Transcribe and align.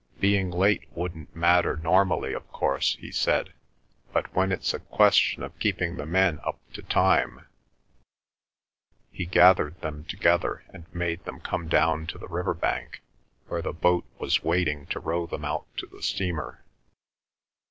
"Being 0.19 0.49
late 0.49 0.89
wouldn't 0.95 1.35
matter 1.35 1.77
normally, 1.77 2.33
of 2.33 2.51
course," 2.51 2.95
he 2.99 3.11
said, 3.11 3.53
"but 4.11 4.33
when 4.35 4.51
it's 4.51 4.73
a 4.73 4.79
question 4.79 5.43
of 5.43 5.59
keeping 5.59 5.95
the 5.95 6.07
men 6.07 6.39
up 6.43 6.57
to 6.73 6.81
time—" 6.81 7.45
He 9.11 9.27
gathered 9.27 9.79
them 9.81 10.03
together 10.05 10.63
and 10.73 10.91
made 10.91 11.23
them 11.25 11.39
come 11.39 11.67
down 11.67 12.07
to 12.07 12.17
the 12.17 12.27
river 12.29 12.55
bank, 12.55 13.03
where 13.45 13.61
the 13.61 13.73
boat 13.73 14.05
was 14.17 14.43
waiting 14.43 14.87
to 14.87 14.99
row 14.99 15.27
them 15.27 15.45
out 15.45 15.67
to 15.77 15.85
the 15.85 16.01
steamer. 16.01 16.63